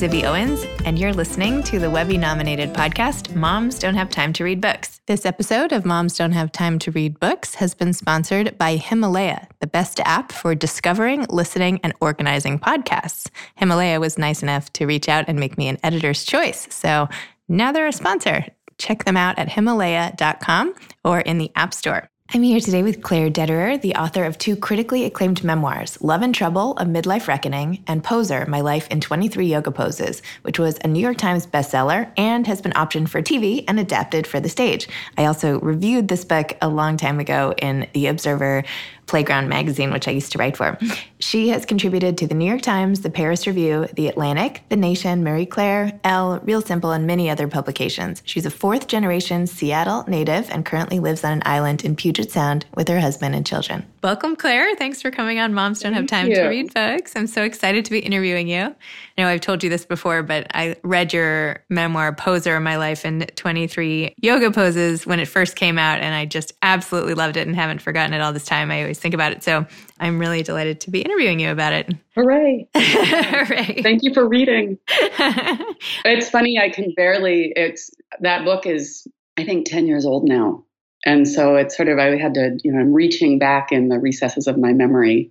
[0.00, 4.44] Zibby Owens, and you're listening to the Webby nominated podcast, Moms Don't Have Time to
[4.44, 5.02] Read Books.
[5.06, 9.46] This episode of Moms Don't Have Time to Read Books has been sponsored by Himalaya,
[9.58, 13.28] the best app for discovering, listening, and organizing podcasts.
[13.56, 16.66] Himalaya was nice enough to reach out and make me an editor's choice.
[16.70, 17.06] So
[17.46, 18.46] now they're a sponsor.
[18.78, 20.74] Check them out at Himalaya.com
[21.04, 22.09] or in the App Store.
[22.32, 26.32] I'm here today with Claire Dederer, the author of two critically acclaimed memoirs, Love and
[26.32, 30.86] Trouble, A Midlife Reckoning, and Poser, My Life in 23 Yoga Poses, which was a
[30.86, 34.88] New York Times bestseller and has been optioned for TV and adapted for the stage.
[35.18, 38.62] I also reviewed this book a long time ago in The Observer
[39.10, 40.78] Playground magazine, which I used to write for.
[41.18, 45.24] She has contributed to the New York Times, the Paris Review, the Atlantic, the Nation,
[45.24, 48.22] Marie Claire, Elle, Real Simple, and many other publications.
[48.24, 52.66] She's a fourth generation Seattle native and currently lives on an island in Puget Sound
[52.76, 53.84] with her husband and children.
[54.04, 54.76] Welcome, Claire.
[54.76, 57.14] Thanks for coming on Moms Don't Have Time to Read Books.
[57.16, 58.60] I'm so excited to be interviewing you.
[58.60, 58.74] I
[59.18, 63.04] know I've told you this before, but I read your memoir, Poser of My Life
[63.04, 67.46] in 23 Yoga Poses, when it first came out, and I just absolutely loved it
[67.46, 68.70] and haven't forgotten it all this time.
[68.70, 69.42] I always think about it.
[69.42, 69.66] So
[69.98, 71.94] I'm really delighted to be interviewing you about it.
[72.14, 72.68] Hooray.
[72.76, 73.82] Hooray.
[73.82, 74.78] Thank you for reading.
[74.88, 77.90] it's funny, I can barely, it's
[78.20, 79.06] that book is,
[79.36, 80.64] I think, 10 years old now.
[81.06, 83.98] And so it's sort of, I had to, you know, I'm reaching back in the
[83.98, 85.30] recesses of my memory.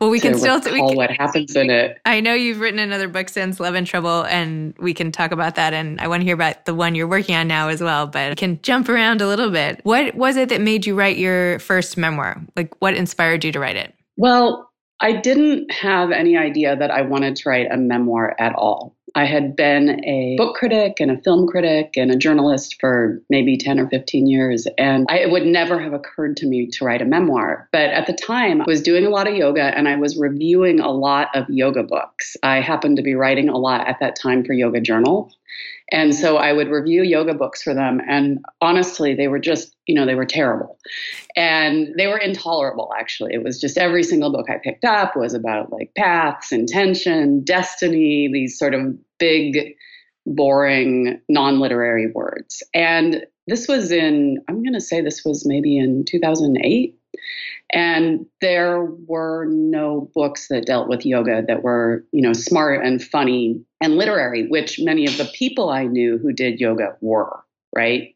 [0.00, 1.98] Well, we can still we can, what happens in it.
[2.04, 5.56] I know you've written another book since Love and Trouble, and we can talk about
[5.56, 5.74] that.
[5.74, 8.06] And I want to hear about the one you're working on now as well.
[8.06, 9.80] But we can jump around a little bit.
[9.82, 12.40] What was it that made you write your first memoir?
[12.54, 13.92] Like, what inspired you to write it?
[14.16, 18.96] Well, I didn't have any idea that I wanted to write a memoir at all.
[19.14, 23.56] I had been a book critic and a film critic and a journalist for maybe
[23.56, 27.02] 10 or 15 years, and I, it would never have occurred to me to write
[27.02, 27.68] a memoir.
[27.72, 30.80] But at the time, I was doing a lot of yoga and I was reviewing
[30.80, 32.36] a lot of yoga books.
[32.42, 35.32] I happened to be writing a lot at that time for Yoga Journal.
[35.90, 38.00] And so I would review yoga books for them.
[38.08, 40.78] And honestly, they were just, you know, they were terrible.
[41.34, 43.32] And they were intolerable, actually.
[43.32, 48.28] It was just every single book I picked up was about like paths, intention, destiny,
[48.30, 49.74] these sort of big,
[50.26, 52.62] boring, non literary words.
[52.74, 56.94] And this was in, I'm going to say this was maybe in 2008.
[57.72, 63.02] And there were no books that dealt with yoga that were, you know, smart and
[63.02, 67.42] funny and literary, which many of the people I knew who did yoga were,
[67.74, 68.14] right?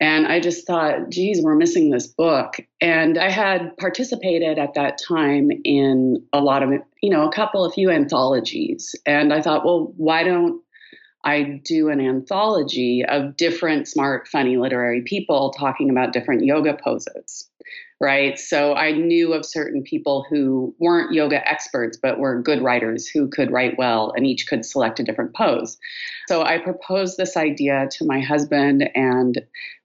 [0.00, 2.56] And I just thought, geez, we're missing this book.
[2.80, 6.70] And I had participated at that time in a lot of,
[7.02, 8.94] you know, a couple, a few anthologies.
[9.06, 10.62] And I thought, well, why don't
[11.24, 17.47] I do an anthology of different smart, funny literary people talking about different yoga poses?
[18.00, 18.38] Right?
[18.38, 23.28] So I knew of certain people who weren't yoga experts, but were good writers who
[23.28, 25.78] could write well, and each could select a different pose.
[26.28, 29.40] So I proposed this idea to my husband and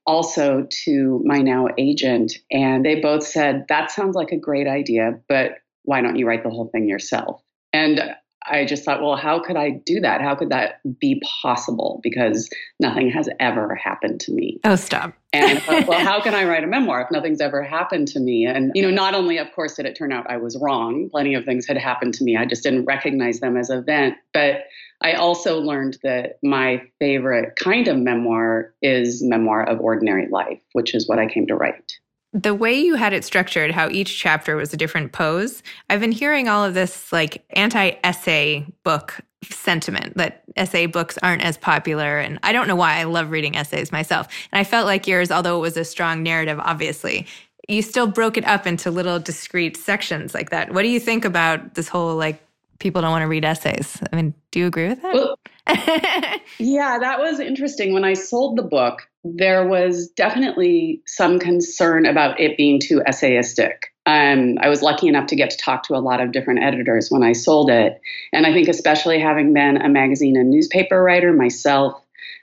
[0.06, 5.18] also to my now agent, and they both said, That sounds like a great idea,
[5.28, 7.42] but why don't you write the whole thing yourself?
[7.72, 8.14] And
[8.46, 10.20] I just thought, well, how could I do that?
[10.20, 12.00] How could that be possible?
[12.02, 14.60] Because nothing has ever happened to me.
[14.64, 15.14] Oh, stop.
[15.32, 18.46] and thought, well, how can I write a memoir if nothing's ever happened to me?
[18.46, 21.34] And, you know, not only, of course, did it turn out I was wrong, plenty
[21.34, 22.36] of things had happened to me.
[22.36, 24.16] I just didn't recognize them as event.
[24.32, 24.64] But
[25.00, 30.94] I also learned that my favorite kind of memoir is memoir of ordinary life, which
[30.94, 31.98] is what I came to write
[32.34, 36.12] the way you had it structured, how each chapter was a different pose, I've been
[36.12, 42.18] hearing all of this like anti essay book sentiment that essay books aren't as popular.
[42.18, 44.26] And I don't know why I love reading essays myself.
[44.50, 47.26] And I felt like yours, although it was a strong narrative, obviously,
[47.68, 50.74] you still broke it up into little discrete sections like that.
[50.74, 52.42] What do you think about this whole like
[52.80, 54.02] people don't want to read essays?
[54.12, 55.14] I mean, do you agree with that?
[55.14, 55.38] Well,
[56.58, 57.94] yeah, that was interesting.
[57.94, 63.74] When I sold the book, there was definitely some concern about it being too essayistic.
[64.06, 67.10] Um, I was lucky enough to get to talk to a lot of different editors
[67.10, 67.98] when I sold it.
[68.34, 71.94] And I think, especially having been a magazine and newspaper writer myself,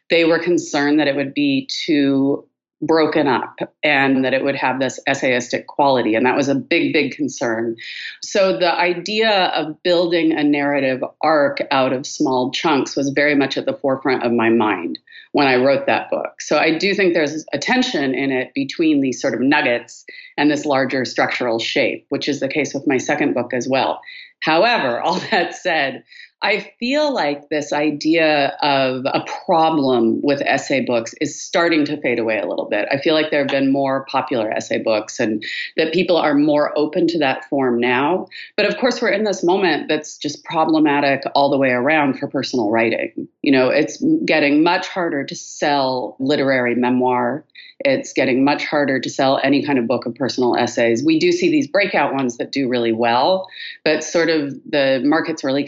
[0.09, 2.45] they were concerned that it would be too
[2.81, 6.15] broken up and that it would have this essayistic quality.
[6.15, 7.75] And that was a big, big concern.
[8.21, 13.57] So the idea of building a narrative arc out of small chunks was very much
[13.57, 14.97] at the forefront of my mind
[15.33, 16.41] when I wrote that book.
[16.41, 20.05] So I do think there's a tension in it between these sort of nuggets
[20.37, 24.01] and this larger structural shape, which is the case with my second book as well.
[24.41, 26.03] However, all that said,
[26.43, 32.17] I feel like this idea of a problem with essay books is starting to fade
[32.17, 32.87] away a little bit.
[32.91, 35.43] I feel like there have been more popular essay books and
[35.77, 38.27] that people are more open to that form now.
[38.57, 42.27] But of course, we're in this moment that's just problematic all the way around for
[42.27, 43.27] personal writing.
[43.43, 47.45] You know, it's getting much harder to sell literary memoir.
[47.83, 51.03] It's getting much harder to sell any kind of book of personal essays.
[51.03, 53.47] We do see these breakout ones that do really well,
[53.83, 55.63] but sort of the market's really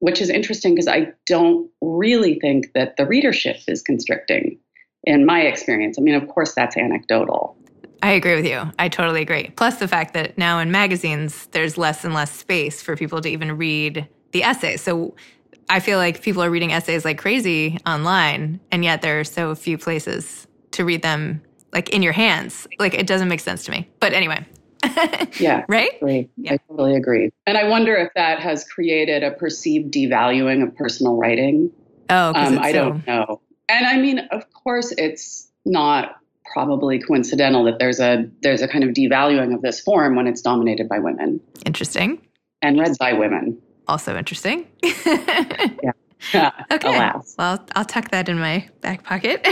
[0.00, 4.58] which is interesting because I don't really think that the readership is constricting
[5.04, 5.96] in my experience.
[5.98, 7.56] I mean, of course, that's anecdotal.
[8.02, 8.62] I agree with you.
[8.78, 9.50] I totally agree.
[9.56, 13.28] Plus, the fact that now in magazines, there's less and less space for people to
[13.28, 14.82] even read the essays.
[14.82, 15.16] So
[15.68, 19.54] I feel like people are reading essays like crazy online, and yet there are so
[19.54, 22.66] few places to read them like in your hands.
[22.78, 23.88] Like it doesn't make sense to me.
[24.00, 24.46] But anyway.
[25.40, 25.64] yeah.
[25.68, 25.96] Right?
[25.96, 26.28] Agree.
[26.36, 26.54] Yeah.
[26.54, 27.30] I totally agree.
[27.46, 31.70] And I wonder if that has created a perceived devaluing of personal writing.
[32.10, 32.90] Oh, um, I so...
[32.90, 33.40] don't know.
[33.68, 36.16] And I mean, of course, it's not
[36.52, 40.40] probably coincidental that there's a there's a kind of devaluing of this form when it's
[40.40, 41.40] dominated by women.
[41.66, 42.20] Interesting.
[42.62, 43.60] And read by women.
[43.86, 44.66] Also interesting.
[44.82, 45.92] yeah.
[46.70, 46.88] okay.
[46.88, 47.34] Alas.
[47.38, 49.46] Well, I'll tuck that in my back pocket.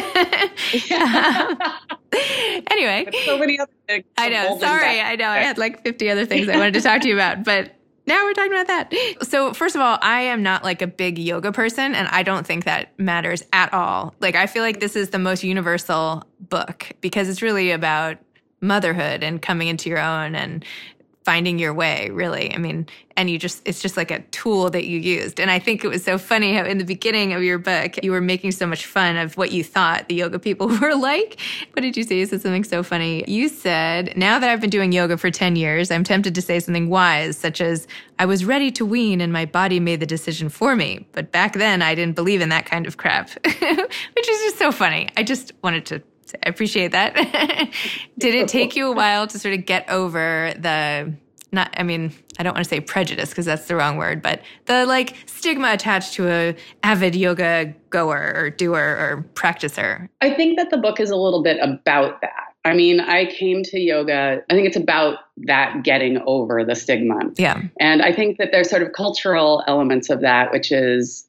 [2.70, 3.06] anyway.
[3.24, 4.04] so many other things.
[4.16, 4.58] I know.
[4.58, 5.00] Sorry.
[5.00, 5.28] I know.
[5.28, 7.72] I had like 50 other things I wanted to talk to you about, but
[8.06, 8.92] now we're talking about that.
[9.22, 12.46] So, first of all, I am not like a big yoga person, and I don't
[12.46, 14.14] think that matters at all.
[14.20, 18.18] Like, I feel like this is the most universal book because it's really about
[18.60, 20.64] motherhood and coming into your own and
[21.26, 22.54] finding your way really.
[22.54, 22.86] I mean
[23.18, 25.40] and you just it's just like a tool that you used.
[25.40, 28.12] And i think it was so funny how in the beginning of your book you
[28.12, 31.40] were making so much fun of what you thought the yoga people were like.
[31.72, 32.18] What did you say?
[32.18, 33.24] You said something so funny.
[33.26, 36.60] You said now that i've been doing yoga for 10 years i'm tempted to say
[36.60, 37.86] something wise such as
[38.18, 41.54] i was ready to wean and my body made the decision for me but back
[41.54, 45.08] then i didn't believe in that kind of crap which is just so funny.
[45.16, 46.02] I just wanted to
[46.34, 47.14] I appreciate that.
[48.18, 51.14] Did it take you a while to sort of get over the
[51.52, 54.42] not I mean, I don't want to say prejudice because that's the wrong word, but
[54.66, 60.08] the like stigma attached to a avid yoga goer or doer or practicer?
[60.20, 62.54] I think that the book is a little bit about that.
[62.64, 67.20] I mean, I came to yoga, I think it's about that getting over the stigma.
[67.36, 67.62] Yeah.
[67.78, 71.28] And I think that there's sort of cultural elements of that, which is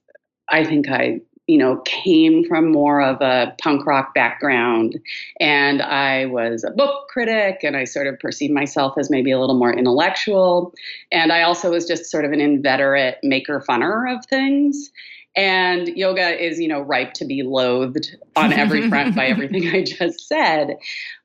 [0.49, 4.99] I think I you know, came from more of a punk rock background.
[5.39, 9.39] And I was a book critic and I sort of perceived myself as maybe a
[9.39, 10.73] little more intellectual.
[11.11, 14.91] And I also was just sort of an inveterate maker funner of things.
[15.37, 19.83] And yoga is, you know, ripe to be loathed on every front by everything I
[19.83, 20.77] just said.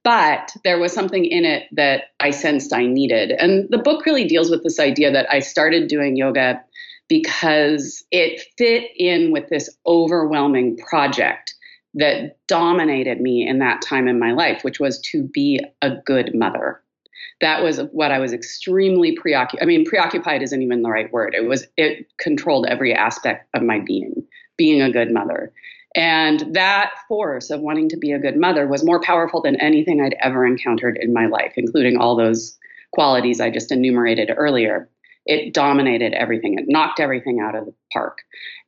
[0.04, 3.30] But there was something in it that I sensed I needed.
[3.30, 6.62] And the book really deals with this idea that I started doing yoga
[7.08, 11.54] because it fit in with this overwhelming project
[11.94, 16.34] that dominated me in that time in my life, which was to be a good
[16.34, 16.80] mother.
[17.40, 19.62] That was what I was extremely preoccupied.
[19.62, 21.34] I mean, preoccupied isn't even the right word.
[21.34, 24.24] It was it controlled every aspect of my being,
[24.56, 25.52] being a good mother.
[25.94, 30.00] And that force of wanting to be a good mother was more powerful than anything
[30.00, 32.56] I'd ever encountered in my life, including all those
[32.92, 34.88] qualities I just enumerated earlier
[35.26, 36.58] it dominated everything.
[36.58, 38.18] It knocked everything out of the park.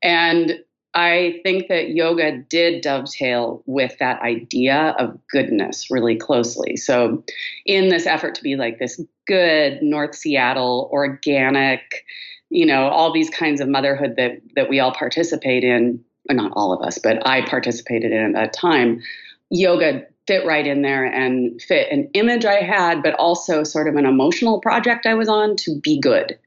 [0.03, 0.61] And
[0.95, 6.77] I think that yoga did dovetail with that idea of goodness really closely.
[6.77, 7.25] So,
[7.67, 12.05] in this effort to be like this good North Seattle, organic,
[12.49, 16.53] you know, all these kinds of motherhood that that we all participate in, or not
[16.55, 19.03] all of us, but I participated in at a time,
[19.51, 23.97] yoga fit right in there and fit an image I had, but also sort of
[23.97, 26.39] an emotional project I was on to be good.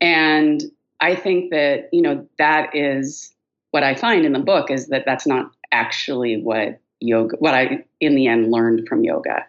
[0.00, 0.62] And
[1.00, 3.32] I think that, you know, that is
[3.70, 7.84] what I find in the book is that that's not actually what yoga, what I
[8.00, 9.46] in the end learned from yoga.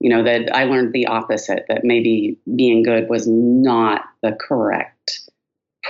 [0.00, 5.20] You know, that I learned the opposite, that maybe being good was not the correct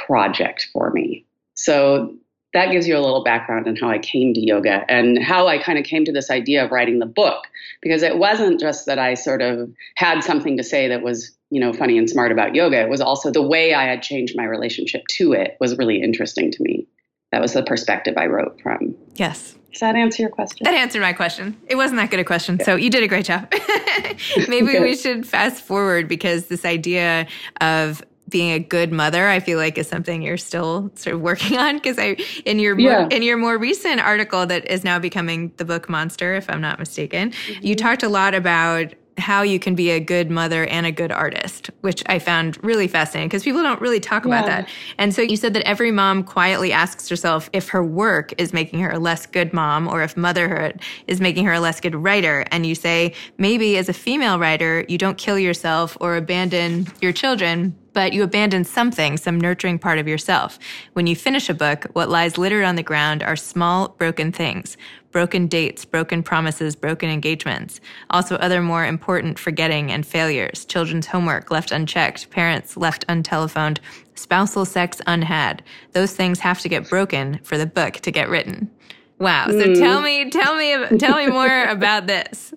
[0.07, 1.25] project for me.
[1.54, 2.14] So
[2.52, 5.59] that gives you a little background on how I came to yoga and how I
[5.59, 7.44] kind of came to this idea of writing the book.
[7.80, 11.61] Because it wasn't just that I sort of had something to say that was you
[11.61, 12.80] know funny and smart about yoga.
[12.80, 16.50] It was also the way I had changed my relationship to it was really interesting
[16.52, 16.87] to me.
[17.30, 18.94] That was the perspective I wrote from.
[19.14, 19.56] Yes.
[19.73, 20.64] Does that answer your question?
[20.64, 21.56] That answered my question.
[21.66, 22.66] It wasn't that good a question yeah.
[22.66, 23.50] so you did a great job.
[24.49, 27.26] Maybe we should fast forward because this idea
[27.62, 31.57] of being a good mother, I feel like is something you're still sort of working
[31.59, 31.77] on.
[31.77, 33.01] Because I, in your yeah.
[33.01, 36.61] more, in your more recent article that is now becoming the book Monster, if I'm
[36.61, 37.65] not mistaken, mm-hmm.
[37.65, 41.12] you talked a lot about how you can be a good mother and a good
[41.12, 44.29] artist, which I found really fascinating because people don't really talk yeah.
[44.29, 44.69] about that.
[44.99, 48.81] And so you said that every mom quietly asks herself if her work is making
[48.81, 52.45] her a less good mom or if motherhood is making her a less good writer.
[52.51, 57.12] And you say maybe as a female writer, you don't kill yourself or abandon your
[57.12, 60.59] children, but you abandon something, some nurturing part of yourself.
[60.93, 64.77] When you finish a book, what lies littered on the ground are small, broken things
[65.13, 67.81] broken dates, broken promises, broken engagements.
[68.09, 73.79] Also, other more important forgetting and failures, children's homework left unchecked, parents left untelephoned,
[74.15, 75.61] spousal sex unhad.
[75.93, 78.71] Those things have to get broken for the book to get written.
[79.19, 79.49] Wow.
[79.49, 79.79] So mm.
[79.79, 82.55] tell me, tell me, tell me more about this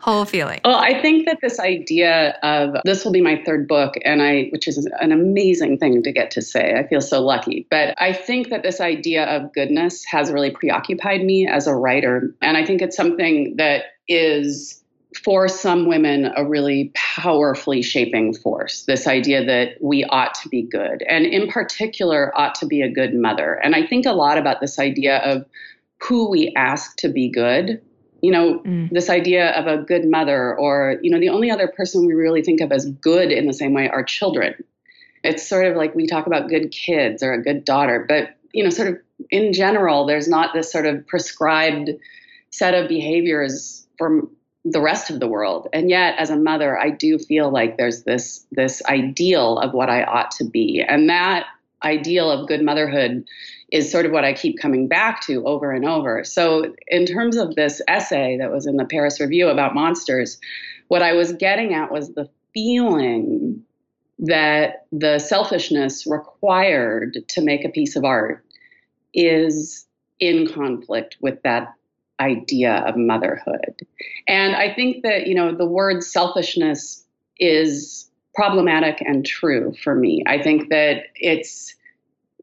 [0.00, 0.60] whole feeling?
[0.64, 4.48] Well, I think that this idea of this will be my third book, and I,
[4.50, 6.74] which is an amazing thing to get to say.
[6.74, 7.66] I feel so lucky.
[7.70, 12.34] But I think that this idea of goodness has really preoccupied me as a writer.
[12.40, 14.82] And I think it's something that is
[15.24, 20.62] for some women a really powerfully shaping force this idea that we ought to be
[20.62, 24.36] good and in particular ought to be a good mother and i think a lot
[24.36, 25.46] about this idea of
[26.00, 27.80] who we ask to be good
[28.20, 28.90] you know, mm.
[28.90, 32.42] this idea of a good mother, or, you know, the only other person we really
[32.42, 34.54] think of as good in the same way are children.
[35.24, 38.64] It's sort of like we talk about good kids or a good daughter, but, you
[38.64, 38.98] know, sort of
[39.30, 41.90] in general, there's not this sort of prescribed
[42.50, 44.22] set of behaviors for
[44.64, 45.68] the rest of the world.
[45.72, 49.90] And yet, as a mother, I do feel like there's this this ideal of what
[49.90, 50.84] I ought to be.
[50.86, 51.46] And that
[51.82, 53.24] ideal of good motherhood
[53.70, 56.24] is sort of what I keep coming back to over and over.
[56.24, 60.40] So, in terms of this essay that was in the Paris Review about monsters,
[60.88, 63.62] what I was getting at was the feeling
[64.18, 68.44] that the selfishness required to make a piece of art
[69.14, 69.86] is
[70.18, 71.72] in conflict with that
[72.20, 73.86] idea of motherhood.
[74.26, 77.04] And I think that, you know, the word selfishness
[77.38, 78.07] is
[78.38, 80.22] problematic and true for me.
[80.24, 81.74] I think that it's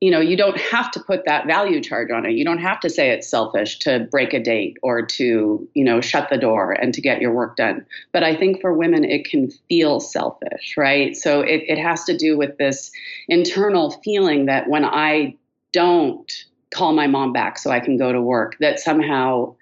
[0.02, 2.34] you know, you don't have to put that value charge on it.
[2.34, 6.02] You don't have to say it's selfish to break a date or to, you know,
[6.02, 7.86] shut the door and to get your work done.
[8.12, 11.16] But I think for women, it can feel selfish, right?
[11.16, 12.92] So it, it has to do with this
[13.30, 15.38] internal feeling that when I
[15.72, 16.30] don't
[16.72, 19.56] call my mom back so I can go to work, that somehow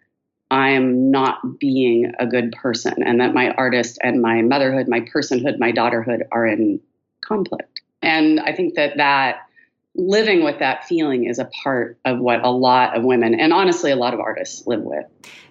[0.53, 5.57] I'm not being a good person and that my artist and my motherhood, my personhood,
[5.57, 6.79] my daughterhood are in
[7.21, 7.81] conflict.
[8.03, 9.47] And I think that that
[9.95, 13.89] living with that feeling is a part of what a lot of women and honestly
[13.89, 15.05] a lot of artists live with.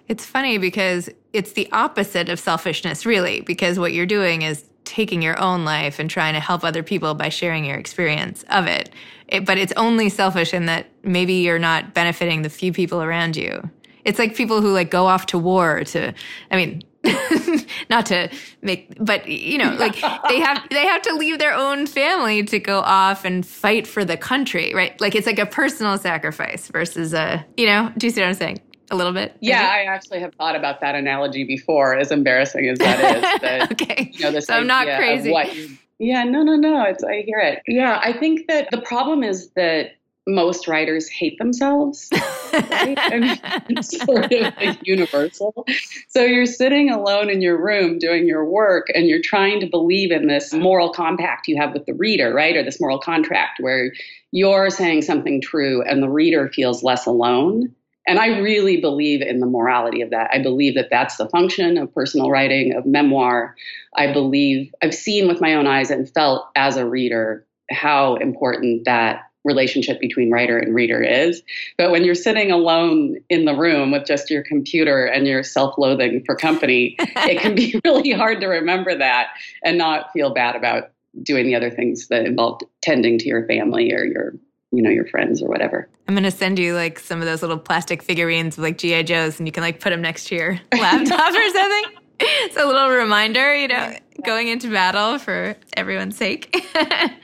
[0.07, 5.21] It's funny because it's the opposite of selfishness, really, because what you're doing is taking
[5.21, 8.89] your own life and trying to help other people by sharing your experience of it.
[9.27, 9.43] it.
[9.43, 13.69] But it's only selfish in that maybe you're not benefiting the few people around you.
[14.05, 16.13] It's like people who like go off to war to,
[16.51, 16.83] I mean,
[17.89, 18.29] not to
[18.61, 19.95] make but you know like
[20.29, 24.05] they have they have to leave their own family to go off and fight for
[24.05, 28.11] the country right like it's like a personal sacrifice versus a you know do you
[28.11, 28.57] see what i'm saying
[28.89, 29.89] a little bit yeah maybe?
[29.89, 34.09] i actually have thought about that analogy before as embarrassing as that is that, okay
[34.13, 37.61] you know this so i'm not crazy yeah no no no it's i hear it
[37.67, 39.91] yeah i think that the problem is that
[40.27, 42.09] most writers hate themselves.
[42.53, 42.97] Right?
[42.97, 43.19] I
[43.67, 45.65] mean, sort of universal.
[46.07, 50.11] So you're sitting alone in your room doing your work and you're trying to believe
[50.11, 52.55] in this moral compact you have with the reader, right?
[52.55, 53.91] Or this moral contract where
[54.31, 57.73] you're saying something true and the reader feels less alone.
[58.05, 60.29] And I really believe in the morality of that.
[60.33, 63.55] I believe that that's the function of personal writing, of memoir.
[63.95, 68.85] I believe I've seen with my own eyes and felt as a reader how important
[68.85, 71.41] that relationship between writer and reader is.
[71.77, 75.77] But when you're sitting alone in the room with just your computer and your self
[75.77, 79.29] loathing for company, it can be really hard to remember that
[79.63, 83.93] and not feel bad about doing the other things that involve tending to your family
[83.93, 84.33] or your
[84.71, 87.43] you know your friends or whatever i'm going to send you like some of those
[87.43, 90.35] little plastic figurines of like gi joes and you can like put them next to
[90.35, 93.93] your laptop or something it's a little reminder, you know,
[94.25, 96.55] going into battle for everyone's sake.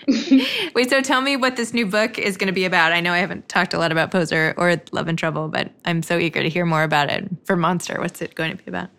[0.75, 2.91] Wait, so tell me what this new book is going to be about.
[2.91, 6.01] I know I haven't talked a lot about Poser or Love and Trouble, but I'm
[6.01, 7.29] so eager to hear more about it.
[7.46, 8.89] For Monster, what's it going to be about?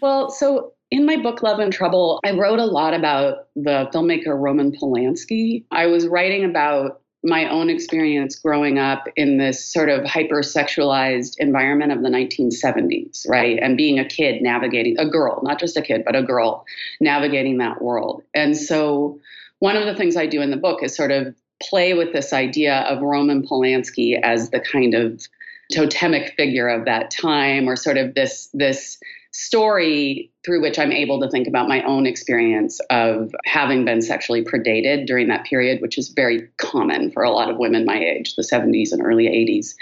[0.00, 4.38] Well, so in my book, Love and Trouble, I wrote a lot about the filmmaker
[4.38, 5.64] Roman Polanski.
[5.70, 11.90] I was writing about my own experience growing up in this sort of hypersexualized environment
[11.90, 13.58] of the 1970s, right?
[13.60, 16.64] And being a kid navigating, a girl, not just a kid, but a girl
[17.00, 18.22] navigating that world.
[18.32, 19.18] And so,
[19.58, 22.32] one of the things I do in the book is sort of play with this
[22.32, 25.26] idea of Roman Polanski as the kind of
[25.72, 28.98] totemic figure of that time, or sort of this, this
[29.36, 34.42] story through which I'm able to think about my own experience of having been sexually
[34.42, 38.34] predated during that period, which is very common for a lot of women my age,
[38.36, 39.74] the 70s and early 80s.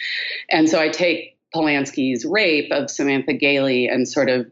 [0.50, 4.50] And so I take Polanski's rape of Samantha Gailey and sort of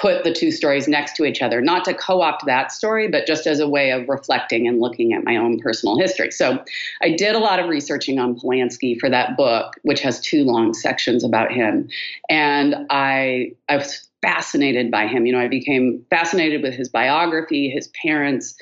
[0.00, 3.26] put the two stories next to each other, not to co opt that story, but
[3.26, 6.30] just as a way of reflecting and looking at my own personal history.
[6.30, 6.64] So
[7.02, 10.72] I did a lot of researching on Polanski for that book, which has two long
[10.72, 11.90] sections about him.
[12.30, 13.84] And I, I
[14.22, 15.26] fascinated by him.
[15.26, 18.54] You know, I became fascinated with his biography, his parents.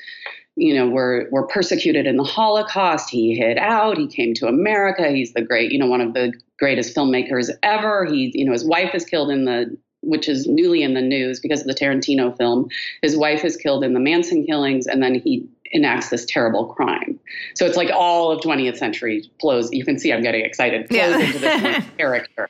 [0.55, 3.09] You know, were were persecuted in the Holocaust.
[3.09, 3.97] He hid out.
[3.97, 5.09] He came to America.
[5.09, 8.05] He's the great, you know, one of the greatest filmmakers ever.
[8.05, 11.39] He, you know, his wife is killed in the which is newly in the news
[11.39, 12.69] because of the Tarantino film.
[13.01, 17.19] His wife is killed in the Manson killings, and then he enacts this terrible crime.
[17.55, 19.71] So it's like all of 20th century flows.
[19.71, 20.87] You can see I'm getting excited.
[20.87, 21.19] Flows yeah.
[21.19, 22.49] into this character.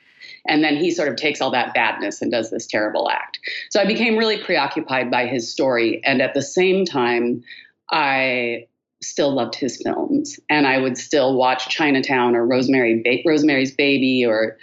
[0.50, 3.40] And then he sort of takes all that badness and does this terrible act.
[3.70, 6.02] So I became really preoccupied by his story.
[6.04, 7.44] And at the same time,
[7.92, 8.66] I
[9.02, 10.40] still loved his films.
[10.50, 14.58] And I would still watch Chinatown or Rosemary ba- Rosemary's Baby or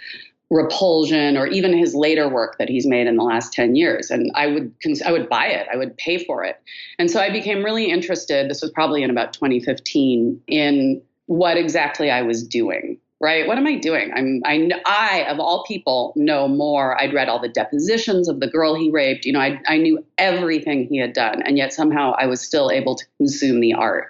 [0.49, 4.31] Repulsion or even his later work that he's made in the last 10 years and
[4.33, 4.73] I would
[5.05, 6.61] I would buy it I would pay for it
[6.97, 12.09] and so I became really interested this was probably in about 2015 in what exactly
[12.09, 13.47] I was doing right?
[13.47, 14.11] What am I doing?
[14.15, 16.99] I'm I I of all people know more.
[17.01, 19.25] I'd read all the depositions of the girl he raped.
[19.25, 22.71] You know I I knew everything he had done and yet somehow I was still
[22.71, 24.07] able to consume the art.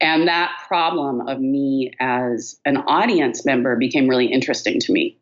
[0.00, 5.18] And that problem of me as an audience member became really interesting to me.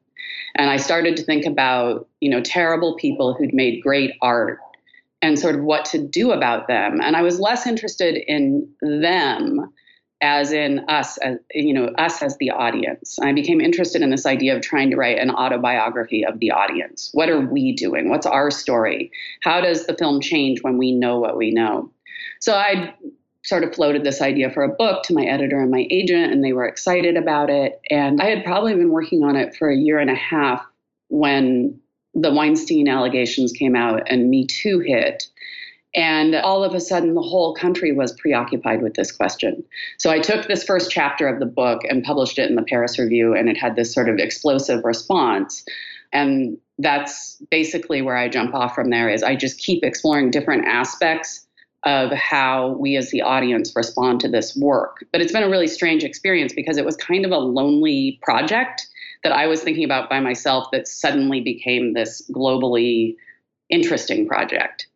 [0.54, 4.58] And I started to think about, you know, terrible people who'd made great art
[5.22, 7.00] and sort of what to do about them.
[7.00, 9.72] And I was less interested in them
[10.20, 13.18] as in us as you know us as the audience.
[13.20, 17.10] I became interested in this idea of trying to write an autobiography of the audience.
[17.12, 18.08] What are we doing?
[18.08, 19.10] What's our story?
[19.42, 21.90] How does the film change when we know what we know?
[22.40, 22.94] So i
[23.44, 26.42] sort of floated this idea for a book to my editor and my agent, and
[26.42, 27.80] they were excited about it.
[27.90, 30.66] And I had probably been working on it for a year and a half
[31.08, 31.78] when
[32.12, 35.28] the Weinstein allegations came out and Me Too hit.
[35.96, 39.64] And all of a sudden, the whole country was preoccupied with this question.
[39.98, 42.98] So I took this first chapter of the book and published it in the Paris
[42.98, 45.64] Review, and it had this sort of explosive response.
[46.12, 50.66] And that's basically where I jump off from there is I just keep exploring different
[50.66, 51.46] aspects
[51.84, 55.04] of how we as the audience respond to this work.
[55.12, 58.86] But it's been a really strange experience because it was kind of a lonely project
[59.22, 63.16] that I was thinking about by myself that suddenly became this globally
[63.70, 64.88] interesting project.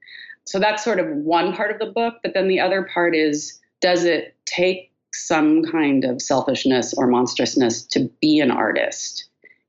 [0.51, 2.15] So that's sort of one part of the book.
[2.25, 7.85] But then the other part is does it take some kind of selfishness or monstrousness
[7.85, 9.29] to be an artist?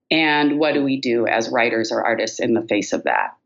[0.10, 3.38] And what do we do as writers or artists in the face of that?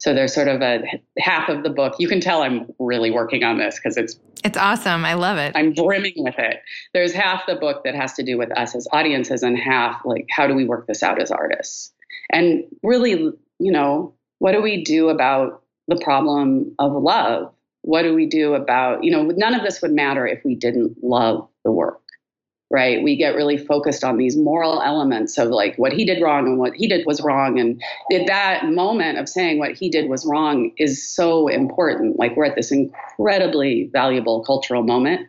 [0.00, 0.82] So there's sort of a
[1.18, 1.94] half of the book.
[1.98, 5.06] You can tell I'm really working on this because it's it's awesome.
[5.06, 5.52] I love it.
[5.54, 6.56] I'm brimming with it.
[6.92, 10.26] There's half the book that has to do with us as audiences, and half like
[10.28, 11.90] how do we work this out as artists?
[12.30, 17.52] And really, you know, what do we do about the problem of love?
[17.82, 21.02] What do we do about, you know, none of this would matter if we didn't
[21.02, 22.02] love the work
[22.72, 23.02] right?
[23.02, 26.58] We get really focused on these moral elements of like what he did wrong and
[26.58, 27.60] what he did was wrong.
[27.60, 27.80] And
[28.26, 32.18] that moment of saying what he did was wrong is so important.
[32.18, 35.28] Like we're at this incredibly valuable cultural moment,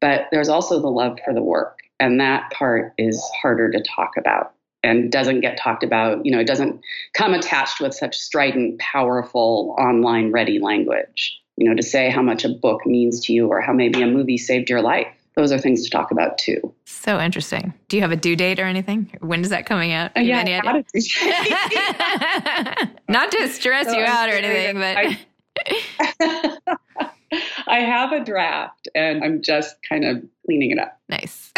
[0.00, 1.80] but there's also the love for the work.
[1.98, 6.24] And that part is harder to talk about and doesn't get talked about.
[6.24, 6.80] You know, it doesn't
[7.14, 11.40] come attached with such strident, powerful, online ready language.
[11.56, 14.06] You know, to say how much a book means to you or how maybe a
[14.06, 16.74] movie saved your life those are things to talk about too.
[16.84, 17.72] So interesting.
[17.86, 19.16] Do you have a due date or anything?
[19.20, 20.10] When is that coming out?
[20.16, 20.42] Uh, yeah,
[23.08, 25.16] not to stress so you I'm out or anything, but I,
[27.68, 31.00] I have a draft and I'm just kind of cleaning it up.
[31.08, 31.52] Nice.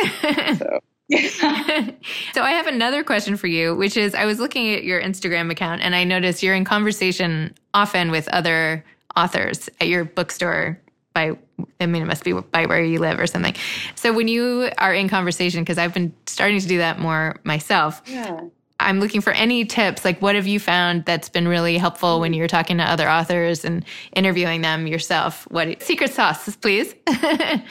[0.59, 0.81] so.
[2.35, 5.51] so I have another question for you, which is I was looking at your Instagram
[5.51, 8.85] account and I noticed you're in conversation often with other
[9.17, 10.81] authors at your bookstore
[11.13, 11.37] by
[11.81, 13.55] I mean, it must be by where you live or something.
[13.95, 18.03] So when you are in conversation, because I've been starting to do that more myself.
[18.07, 18.41] Yeah.
[18.81, 20.05] I'm looking for any tips.
[20.05, 23.65] Like, what have you found that's been really helpful when you're talking to other authors
[23.65, 25.45] and interviewing them yourself?
[25.51, 26.95] What secret sauce, please?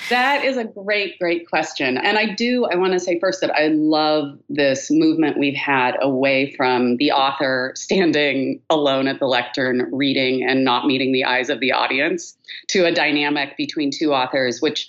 [0.10, 1.98] that is a great, great question.
[1.98, 5.98] And I do, I want to say first that I love this movement we've had
[6.02, 11.50] away from the author standing alone at the lectern, reading and not meeting the eyes
[11.50, 14.88] of the audience, to a dynamic between two authors, which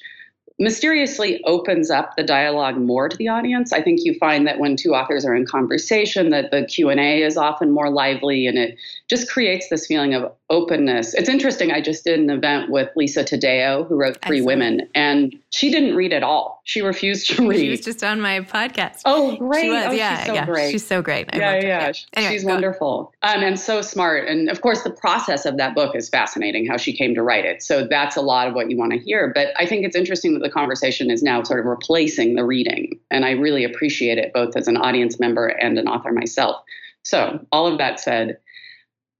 [0.61, 3.73] mysteriously opens up the dialogue more to the audience.
[3.73, 7.39] I think you find that when two authors are in conversation that the Q&A is
[7.39, 8.77] often more lively and it
[9.09, 11.15] just creates this feeling of openness.
[11.15, 11.71] It's interesting.
[11.71, 15.95] I just did an event with Lisa Taddeo, who wrote Three Women, and she didn't
[15.95, 16.61] read at all.
[16.65, 17.61] She refused to read.
[17.61, 19.03] She was just on my podcast.
[19.05, 19.63] Oh, great!
[19.63, 20.45] She was, oh, yeah, she's so yeah.
[20.45, 20.71] great.
[20.73, 21.31] She's so great.
[21.33, 21.61] I yeah, yeah.
[21.63, 21.93] yeah.
[22.15, 24.29] Anyway, she's wonderful um, and so smart.
[24.29, 26.67] And of course, the process of that book is fascinating.
[26.67, 27.63] How she came to write it.
[27.63, 29.33] So that's a lot of what you want to hear.
[29.35, 32.99] But I think it's interesting that the conversation is now sort of replacing the reading,
[33.11, 36.61] and I really appreciate it both as an audience member and an author myself.
[37.03, 38.37] So all of that said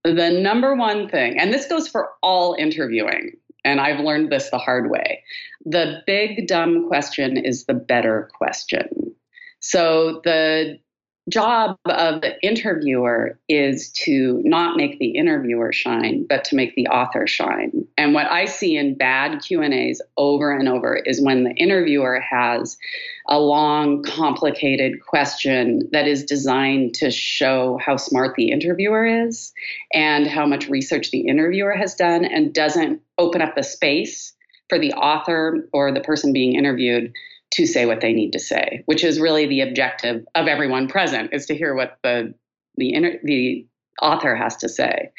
[0.03, 4.57] the number one thing, and this goes for all interviewing, and I've learned this the
[4.57, 5.23] hard way
[5.65, 8.89] the big dumb question is the better question.
[9.59, 10.79] So the
[11.31, 16.87] job of the interviewer is to not make the interviewer shine but to make the
[16.87, 17.85] author shine.
[17.97, 22.77] And what i see in bad q&a's over and over is when the interviewer has
[23.27, 29.53] a long complicated question that is designed to show how smart the interviewer is
[29.93, 34.33] and how much research the interviewer has done and doesn't open up the space
[34.69, 37.13] for the author or the person being interviewed
[37.51, 41.33] to say what they need to say, which is really the objective of everyone present
[41.33, 42.33] is to hear what the
[42.77, 43.67] the inter- the
[44.01, 45.11] author has to say.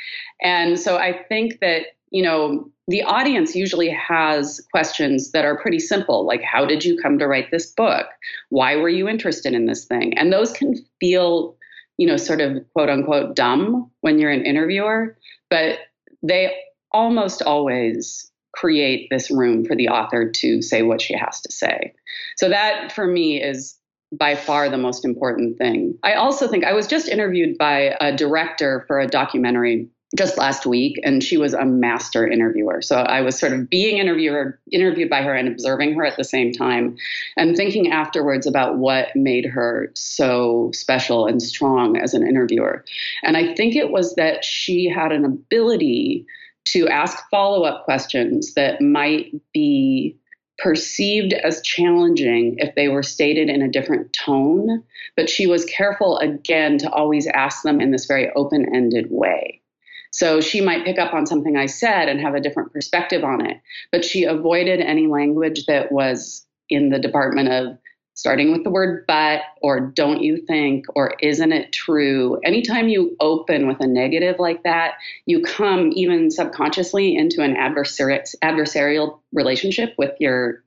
[0.42, 5.79] And so I think that you know the audience usually has questions that are pretty
[5.79, 8.07] simple like how did you come to write this book
[8.51, 11.57] why were you interested in this thing and those can feel
[11.97, 15.16] you know sort of quote unquote dumb when you're an interviewer
[15.49, 15.79] but
[16.23, 16.55] they
[16.92, 21.94] almost always create this room for the author to say what she has to say.
[22.36, 23.76] So that for me is
[24.12, 25.98] by far the most important thing.
[26.02, 30.66] I also think I was just interviewed by a director for a documentary just last
[30.66, 35.08] week and she was a master interviewer so i was sort of being interviewer interviewed
[35.08, 36.94] by her and observing her at the same time
[37.36, 42.84] and thinking afterwards about what made her so special and strong as an interviewer
[43.22, 46.26] and i think it was that she had an ability
[46.64, 50.16] to ask follow up questions that might be
[50.59, 54.83] perceived as challenging if they were stated in a different tone.
[55.16, 59.61] But she was careful again to always ask them in this very open ended way.
[60.12, 63.44] So she might pick up on something I said and have a different perspective on
[63.44, 63.57] it,
[63.90, 67.79] but she avoided any language that was in the department of
[68.14, 72.38] starting with the word but or don't you think or isn't it true?
[72.44, 74.94] Anytime you open with a negative like that
[75.27, 80.62] you come even subconsciously into an adversari- adversarial relationship with your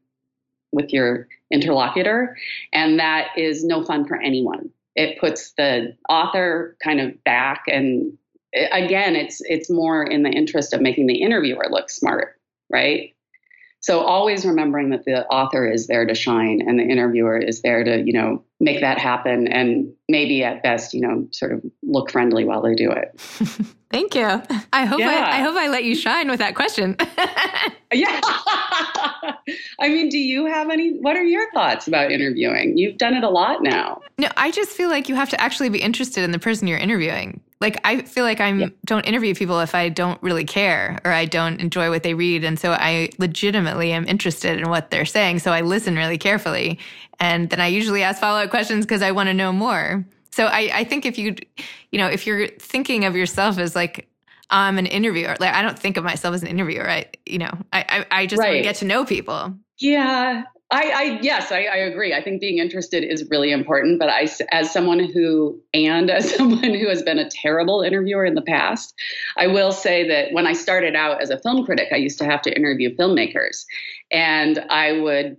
[0.72, 2.36] with your interlocutor
[2.74, 4.70] and that is no fun for anyone.
[4.96, 8.18] It puts the author kind of back and
[8.72, 13.15] again it's it's more in the interest of making the interviewer look smart right
[13.86, 17.84] so always remembering that the author is there to shine and the interviewer is there
[17.84, 22.10] to, you know, make that happen and maybe at best, you know, sort of look
[22.10, 23.14] friendly while they do it.
[23.92, 24.42] Thank you.
[24.74, 25.30] I hope yeah.
[25.32, 26.96] I, I hope I let you shine with that question.
[27.94, 28.22] yeah.
[29.80, 32.80] I mean, do you have any what are your thoughts about interviewing?
[32.80, 34.02] You've done it a lot now.
[34.18, 36.80] No, I just feel like you have to actually be interested in the person you're
[36.80, 38.68] interviewing like I feel like I yeah.
[38.86, 42.44] don't interview people if I don't really care or I don't enjoy what they read
[42.44, 46.80] and so I legitimately am interested in what they're saying so I listen really carefully
[47.20, 50.06] and then I usually ask follow-up questions because I want to know more.
[50.32, 51.36] So I, I think if you
[51.92, 54.10] you know if you're thinking of yourself as like
[54.50, 57.52] I'm an interviewer like I don't think of myself as an interviewer I you know
[57.72, 58.50] I I, I just right.
[58.50, 59.56] want to get to know people.
[59.80, 62.14] Yeah, I, I yes, I, I, agree.
[62.14, 64.00] I think being interested is really important.
[64.00, 68.36] But I, as someone who, and as someone who has been a terrible interviewer in
[68.36, 68.94] the past,
[69.38, 72.26] I will say that when I started out as a film critic, I used to
[72.26, 73.66] have to interview filmmakers,
[74.12, 75.38] and I would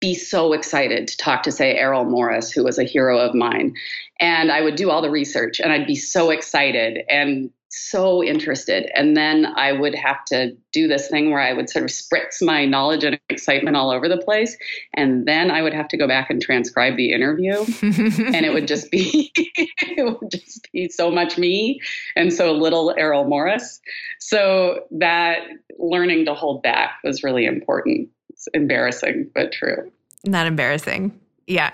[0.00, 3.74] be so excited to talk to say Errol Morris, who was a hero of mine,
[4.20, 8.90] and I would do all the research, and I'd be so excited and so interested.
[8.94, 12.42] And then I would have to do this thing where I would sort of spritz
[12.42, 14.56] my knowledge and excitement all over the place.
[14.94, 17.54] And then I would have to go back and transcribe the interview.
[17.82, 21.80] and it would just be it would just be so much me
[22.14, 23.80] and so little Errol Morris.
[24.20, 25.40] So that
[25.78, 28.10] learning to hold back was really important.
[28.28, 29.90] It's embarrassing, but true.
[30.24, 31.18] Not embarrassing.
[31.46, 31.72] Yeah,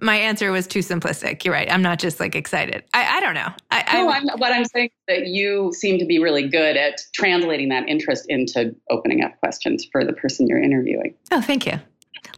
[0.00, 1.44] my answer was too simplistic.
[1.44, 1.70] You're right.
[1.70, 2.84] I'm not just like excited.
[2.94, 3.48] I, I don't know.
[3.70, 7.00] I, no, I'm, what I'm saying is that you seem to be really good at
[7.14, 11.14] translating that interest into opening up questions for the person you're interviewing.
[11.32, 11.80] Oh, thank you.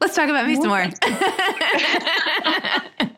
[0.00, 0.86] Let's talk about me some more.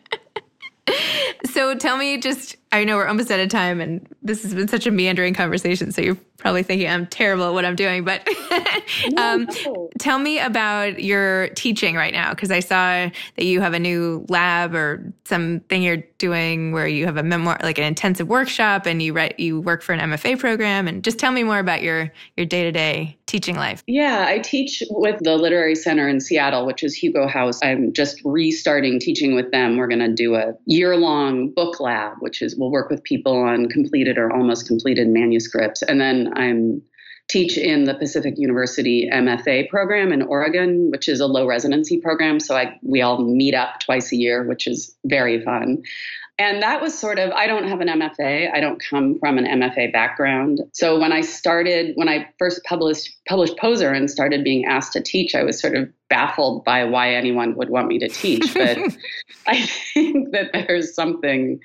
[1.50, 4.66] so tell me just, I know we're almost out of time and this has been
[4.66, 5.92] such a meandering conversation.
[5.92, 8.04] So you're probably thinking I'm terrible at what I'm doing.
[8.04, 8.26] But
[9.16, 9.90] um, no.
[9.98, 14.26] tell me about your teaching right now, because I saw that you have a new
[14.28, 19.00] lab or something you're doing where you have a memoir, like an intensive workshop, and
[19.00, 20.88] you write, you work for an MFA program.
[20.88, 23.82] And just tell me more about your your day to day teaching life.
[23.87, 27.61] Yeah, I teach with the Literary Center in Seattle, which is Hugo House.
[27.62, 29.78] I'm just restarting teaching with them.
[29.78, 33.37] We're going to do a year long book lab, which is we'll work with people
[33.37, 35.83] on completed or almost completed manuscripts.
[35.83, 36.81] And then I'm
[37.29, 42.38] teach in the Pacific University MFA program in Oregon, which is a low residency program.
[42.38, 45.83] So I, we all meet up twice a year, which is very fun.
[46.38, 48.53] And that was sort of, I don't have an MFA.
[48.53, 50.61] I don't come from an MFA background.
[50.72, 55.03] So when I started, when I first published, published Poser and started being asked to
[55.03, 58.53] teach, I was sort of baffled by why anyone would want me to teach.
[58.55, 58.79] But
[59.46, 61.61] I think that there's something,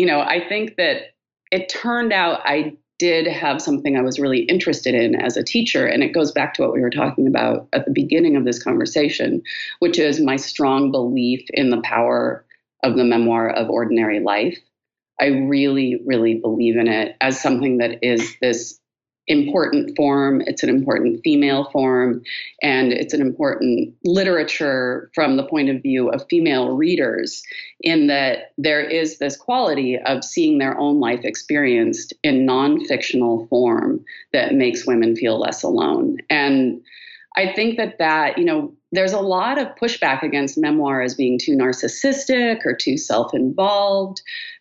[0.00, 1.12] you know, I think that
[1.52, 5.86] it turned out I did have something I was really interested in as a teacher.
[5.86, 8.62] And it goes back to what we were talking about at the beginning of this
[8.62, 9.42] conversation,
[9.80, 12.46] which is my strong belief in the power
[12.82, 14.56] of the memoir of ordinary life.
[15.20, 18.80] I really, really believe in it as something that is this
[19.30, 20.42] important form.
[20.46, 22.22] It's an important female form,
[22.62, 27.42] and it's an important literature from the point of view of female readers,
[27.80, 33.46] in that there is this quality of seeing their own life experienced in non fictional
[33.46, 36.16] form that makes women feel less alone.
[36.28, 36.82] And
[37.36, 41.38] I think that that, you know, there's a lot of pushback against memoir as being
[41.38, 44.20] too narcissistic or too self involved.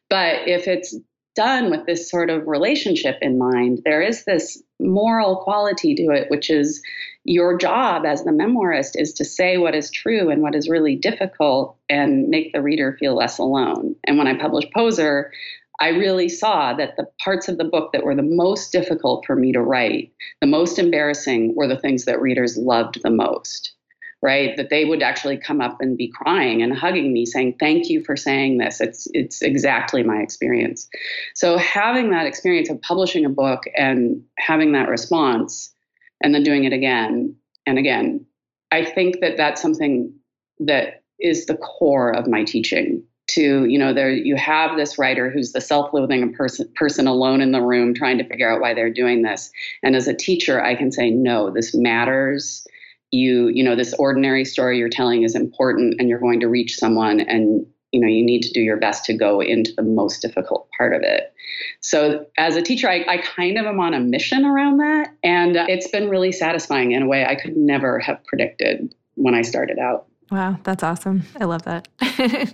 [0.10, 0.96] But if it's
[1.40, 6.30] done with this sort of relationship in mind, there is this moral quality to it,
[6.30, 6.82] which is
[7.24, 10.98] your job as the memoirist is to say what is true and what is really
[10.98, 13.96] difficult and make the reader feel less alone.
[14.04, 15.32] And when I published Poser,
[15.80, 19.38] I really saw that the parts of the book that were the most difficult for
[19.38, 23.76] me to write, the most embarrassing, were the things that readers loved the most
[24.22, 27.90] right that they would actually come up and be crying and hugging me saying thank
[27.90, 28.82] you for saying this.
[28.82, 30.90] It's it's exactly my experience.
[31.36, 35.74] So having that experience of publishing a book and having that response
[36.22, 38.26] and then doing it again and again
[38.72, 40.14] i think that that's something
[40.60, 45.30] that is the core of my teaching to you know there you have this writer
[45.30, 48.92] who's the self-loathing person person alone in the room trying to figure out why they're
[48.92, 49.52] doing this.
[49.84, 52.66] And as a teacher i can say no this matters
[53.12, 56.76] you you know this ordinary story you're telling is important and you're going to reach
[56.76, 60.22] someone and you know you need to do your best to go into the most
[60.22, 61.34] difficult part of it
[61.80, 65.56] so as a teacher i, I kind of am on a mission around that and
[65.56, 69.80] it's been really satisfying in a way i could never have predicted when i started
[69.80, 71.88] out wow that's awesome i love that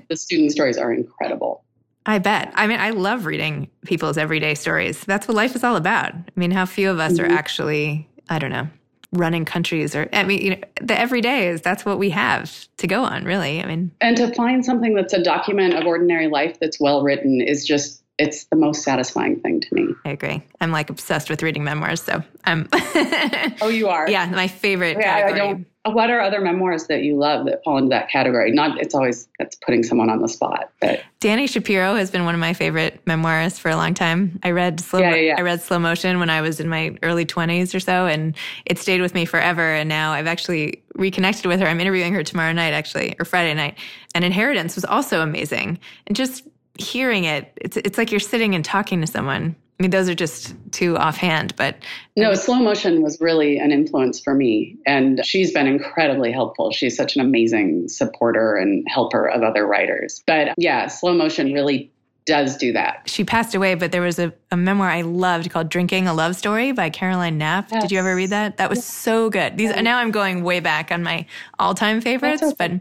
[0.09, 1.63] the student stories are incredible
[2.07, 2.53] I bet.
[2.53, 5.03] I mean, I love reading people's everyday stories.
[5.05, 6.13] That's what life is all about.
[6.13, 7.31] I mean, how few of us mm-hmm.
[7.31, 8.67] are actually, I don't know,
[9.15, 12.88] running countries or i mean you know the everyday is that's what we have to
[12.88, 16.60] go on really i mean and to find something that's a document of ordinary life
[16.60, 19.93] that's well written is just it's the most satisfying thing to me.
[20.06, 20.41] I agree.
[20.62, 22.67] I'm like obsessed with reading memoirs, so I'm.
[23.62, 24.10] oh, you are.
[24.15, 24.97] Yeah, my favorite.
[24.97, 25.41] Yeah, category.
[25.41, 25.67] I don't.
[25.86, 28.52] What are other memoirs that you love that fall into that category?
[28.52, 28.80] Not.
[28.80, 30.71] It's always that's putting someone on the spot.
[30.82, 34.39] But Dani Shapiro has been one of my favorite memoirists for a long time.
[34.41, 35.00] I read slow.
[35.00, 35.36] Yeah, yeah, yeah.
[35.38, 38.80] I read Slow Motion when I was in my early 20s or so, and it
[38.80, 39.62] stayed with me forever.
[39.62, 41.67] And now I've actually reconnected with her.
[41.67, 43.78] I'm interviewing her tomorrow night, actually, or Friday night.
[44.15, 46.48] And Inheritance was also amazing, and just
[46.79, 49.55] hearing it, it's it's like you're sitting and talking to someone.
[49.79, 51.75] I mean, those are just too offhand, but
[52.15, 56.71] no, slow motion was really an influence for me, and she's been incredibly helpful.
[56.71, 60.23] She's such an amazing supporter and helper of other writers.
[60.25, 61.91] But yeah, slow motion really
[62.25, 63.03] does do that.
[63.05, 66.35] She passed away, but there was a, a memoir I loved called Drinking a Love
[66.35, 67.69] Story by Caroline Knapp.
[67.71, 67.83] Yes.
[67.83, 68.57] Did you ever read that?
[68.57, 68.85] That was yes.
[68.85, 69.57] so good.
[69.57, 71.25] These now I'm going way back on my
[71.59, 72.55] all time favorites, okay.
[72.57, 72.71] but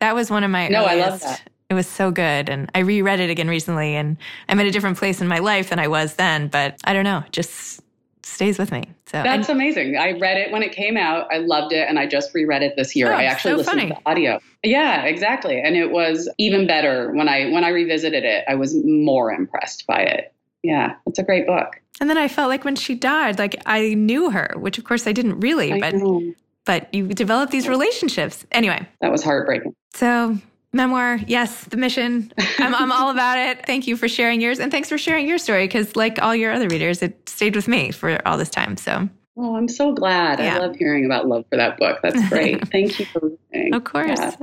[0.00, 1.50] that was one of my no, earliest, I love that.
[1.70, 2.48] It was so good.
[2.48, 4.16] And I reread it again recently, and
[4.48, 6.48] I'm at a different place in my life than I was then.
[6.48, 7.82] But I don't know, just
[8.22, 8.84] stays with me.
[9.06, 9.96] So that's and, amazing.
[9.96, 11.26] I read it when it came out.
[11.32, 13.12] I loved it, and I just reread it this year.
[13.12, 13.88] Oh, I actually so listened funny.
[13.88, 14.40] to the audio.
[14.62, 15.60] Yeah, exactly.
[15.60, 18.44] And it was even better when I when I revisited it.
[18.48, 20.32] I was more impressed by it.
[20.62, 21.80] Yeah, it's a great book.
[22.00, 25.06] And then I felt like when she died, like I knew her, which of course
[25.06, 26.32] I didn't really, I but know.
[26.64, 28.46] but you develop these relationships.
[28.52, 29.74] Anyway, that was heartbreaking.
[29.94, 30.38] So
[30.72, 34.70] memoir yes the mission I'm, I'm all about it thank you for sharing yours and
[34.70, 37.90] thanks for sharing your story because like all your other readers it stayed with me
[37.90, 39.08] for all this time so
[39.40, 40.40] Oh, I'm so glad.
[40.40, 40.56] Yeah.
[40.56, 42.00] I love hearing about love for that book.
[42.02, 42.66] That's great.
[42.72, 43.72] Thank you for listening.
[43.72, 44.18] Of course.
[44.18, 44.34] Yeah.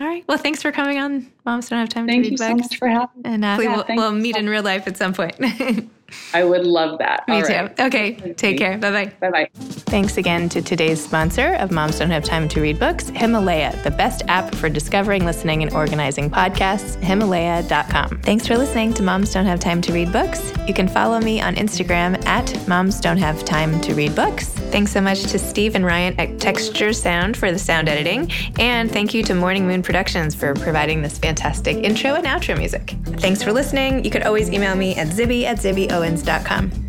[0.00, 0.24] All right.
[0.26, 1.30] Well, thanks for coming on.
[1.44, 2.40] Moms don't have time Thank to read books.
[2.40, 3.22] Thank you so much for having me.
[3.26, 5.36] And uh, yeah, we'll, we'll meet so in real life at some point.
[6.34, 7.26] I would love that.
[7.28, 7.52] Me All too.
[7.52, 7.80] Right.
[7.80, 8.12] Okay.
[8.34, 8.78] Take care.
[8.78, 9.12] Bye bye.
[9.20, 9.48] Bye bye.
[9.54, 13.90] Thanks again to today's sponsor of Moms Don't Have Time to Read Books, Himalaya, the
[13.90, 18.20] best app for discovering, listening, and organizing podcasts, Himalaya.com.
[18.22, 20.52] Thanks for listening to Moms Don't Have Time to Read Books.
[20.66, 24.48] You can follow me on Instagram at Moms Don't Have Time to Read Books.
[24.72, 28.30] Thanks so much to Steve and Ryan at Texture Sound for the sound editing.
[28.58, 32.94] And thank you to Morning Moon Productions for providing this fantastic intro and outro music.
[33.18, 34.04] Thanks for listening.
[34.04, 35.58] You could always email me at zibby at
[36.02, 36.81] zibbyowens.com.